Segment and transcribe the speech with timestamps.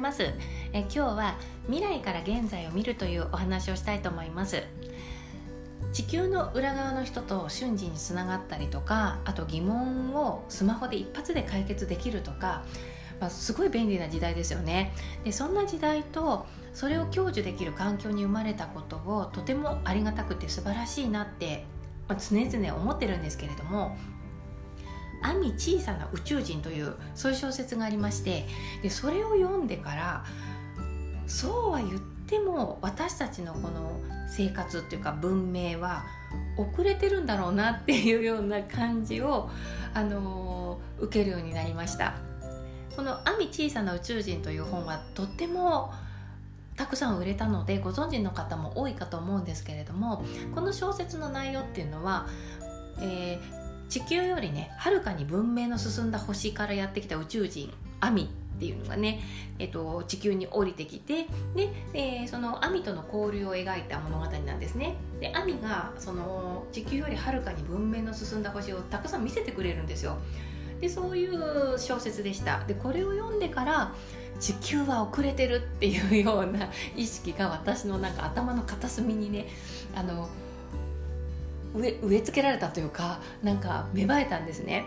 [0.00, 0.32] ます。
[0.72, 4.64] え今日は未来から現在を見るというお話をしたいと思います。
[5.92, 12.64] 地球の裏側の人と瞬時につながったりとかあと疑問をスマホで一発で解決できるとか、
[13.20, 14.92] まあ、すごい便利な時代ですよね。
[15.24, 21.64] でそんな時代とそれを享受できる環境に生まれたことをとてもありがたくて素晴らしいなって、
[22.08, 23.96] ま、常々思ってるんですけれども
[25.22, 28.46] 「アミ小さな宇宙人」というそういう小説がありまして
[28.82, 30.24] でそれを読んでから
[31.26, 36.04] そうは言っても私たちのこの生活っていうか文明は
[36.56, 39.50] 遅れてるんだろうなっていうような感じを、
[39.94, 42.14] あのー、受けるようになりました。
[42.94, 45.92] この「アミ小さな宇宙人」という本はとっても
[46.76, 50.24] たくさん売れたのでご存知の方も多いかと思うんですけれども
[50.54, 52.26] この小説の内容っていうのは、
[53.00, 53.59] えー、
[53.90, 59.20] 地球よりねはるかに文明の進んだ星からやってきた宇宙人アミっていうのがね、
[59.58, 64.94] えっと、地球に降りてきてで、えー、そのアミとの交流を描いた物語なんですね。
[65.18, 70.18] でアミがその地球よりはるかに文明の進んだ星をたくさん見せてくれるんですよ。
[70.80, 72.62] でそういう小説でした。
[72.64, 73.94] でこれを読んでから
[74.38, 79.48] 地球は遅れてるっていうような意識が私のなんか頭の片隅にね
[79.94, 80.28] あの
[81.74, 84.84] 植植え付けられたというかなんか芽生えたんですね。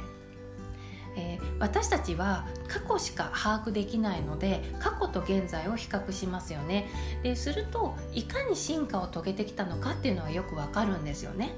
[1.16, 6.88] えー、私たちは過去しか把握できないので過去と現在を比較しますよね
[7.22, 11.54] でするといかに進化を遂げてきたのかっていうのはよくわかるんですよね、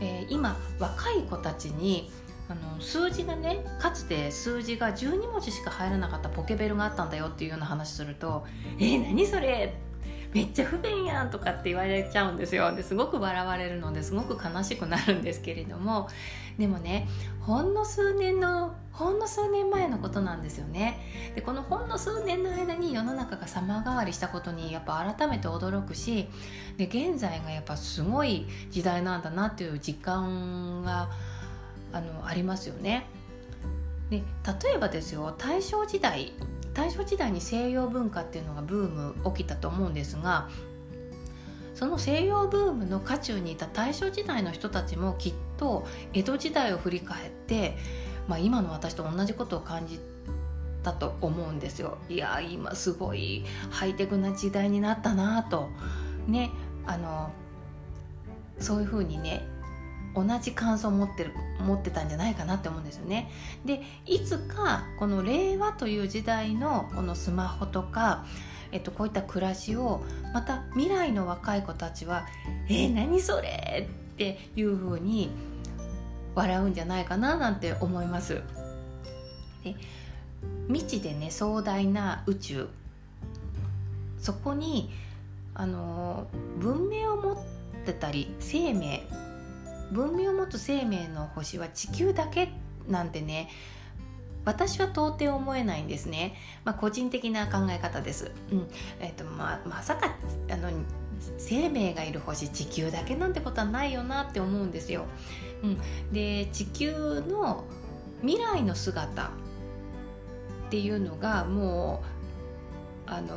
[0.00, 2.10] えー、今若い子たちに
[2.48, 8.46] あの数字がねかつて数字が12文字しか入らなかったポケベルがあったんだよっていうような話すると
[8.78, 9.74] 「えー、何それ!」
[10.32, 12.74] めっちゃ不便やんとかって言われちゃうんですよ。
[12.74, 16.08] ですごく笑われるのですごく悲しくなるんですけれども。
[16.58, 17.06] でもね
[17.40, 20.98] ほんの数年のほんの数年前のことなんですよね。
[21.34, 26.28] でこのほんの数年の間に世の中が様変わりしたことにやっぱ改めて驚くし
[26.78, 31.10] で現在がやっぱすごい時代なんだなっていう実感が
[31.92, 33.06] あのありますよね。
[34.10, 34.22] で
[34.62, 36.32] 例えばですよ大正時代
[36.76, 40.50] 大正時代に西洋文化っていうのがブーム起きたと思うんですが
[41.74, 47.76] その西洋ブームの渦中にいた大正時代の人たちもきっと江戸時代を振り返って、
[48.28, 49.98] まあ、今の私と同じことを感じ
[50.82, 51.98] たと思うんですよ。
[52.08, 55.68] いや今すごいハイテクな時代になったなと
[56.26, 56.50] ね
[56.86, 57.30] あの
[58.58, 59.46] そういうふうにね
[60.16, 63.30] 同じ感想を持ってる持ってたんじゃないかなって思うんですよね。
[63.66, 68.24] でいつかこの令和という時代のこのスマホとか、
[68.72, 72.26] えっと、こういった暮らしをまた未来の若い子たちは
[72.68, 75.30] 「えー、何それ!」っていうふうに
[76.34, 78.40] 笑うんじゃないかななんて思います。
[79.64, 79.74] で
[80.68, 82.68] 未知でね壮大な宇宙
[84.18, 84.90] そこに
[85.54, 86.26] あの
[86.58, 87.36] 文明を持っ
[87.84, 89.06] てたり生命
[89.92, 92.52] 文明を持つ生命の星は地球だけ
[92.88, 93.48] なんてね
[94.44, 98.68] 私は到底思えないんですね、まあ、個人的な考え方です、うん。
[99.00, 100.14] えーとまあ、まさか
[100.50, 100.70] あの
[101.38, 105.06] 生命がいる星地球だけなんてことはないよなって思うんですよ、
[105.62, 105.78] うん、
[106.12, 107.64] で地球の
[108.22, 109.28] 未来の姿っ
[110.70, 112.02] ていうのがも
[113.06, 113.36] うあの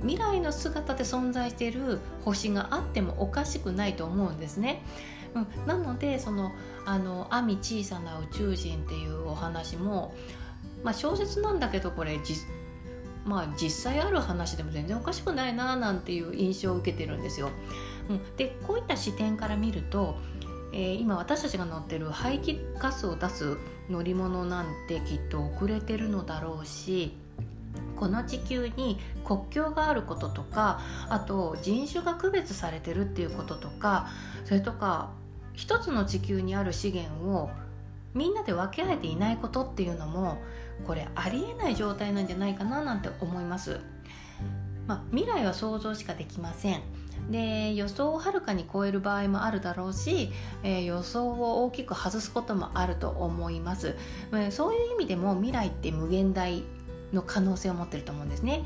[0.00, 4.82] 未来の姿で存在している星があってもおかしくないと思うんですね。
[5.34, 6.52] うん、なのでその
[6.86, 10.14] 「あのアミ小さな宇宙人」っていうお話も、
[10.82, 12.34] まあ、小説なんだけどこれじ、
[13.26, 17.50] まあ、実際ある話でも全然おかしくないななんていう印象を受けてるんですよ。
[18.08, 20.16] うん、でこういった視点から見ると、
[20.72, 23.58] えー、今私たちが乗ってる排気ガスを出す
[23.90, 27.16] 乗り物なんてきっと遅れてるのだろうし
[27.96, 34.08] この地球に国境があることとかあと人種が区別されてるっていうこととか
[34.44, 35.10] それとか
[35.54, 37.50] 一つの地球にある資源を
[38.14, 40.38] みんなで分け合えていないことっていうのも
[40.86, 43.80] これありえない状態なんじゃないかななんて思います。
[44.86, 46.80] まあ、未来は想像しかできません
[47.30, 50.30] で予想をはるかに超える場合もあるだろうし、
[50.62, 53.96] えー、予想を大きく外すこともあると思います、
[54.32, 56.62] えー、そういう意味でも未来って無限大
[57.12, 58.64] の可能性を持ってると思うんですね。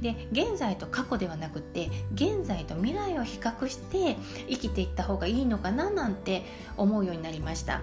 [0.00, 4.16] で現在と過去ではなくて現在と未来を比較して
[4.48, 6.46] 生きていった方がいいのかななんて
[6.78, 7.82] 思うようになりました。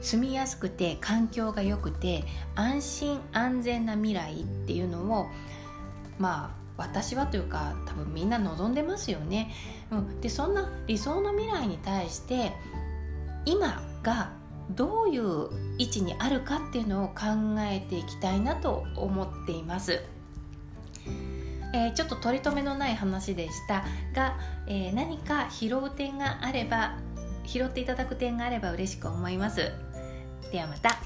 [0.00, 2.24] 住みやすくて環境が良くて
[2.54, 5.26] 安心安全な未来っていうのを
[6.18, 9.50] まあ私はというか多分みんな望んでますよね、
[9.90, 12.52] うん、でそんな理想の未来に対して
[13.46, 14.32] 今が
[14.70, 15.48] どういう
[15.78, 17.14] 位置にあるかっていうのを考
[17.58, 20.02] えていきたいなと思っています。
[21.74, 23.84] えー、ちょっと取り留めのない話でした
[24.14, 26.96] が、えー、何か拾う点があれば
[27.44, 29.72] 拾っていただく点があれば嬉しく思います
[30.50, 30.96] ではまた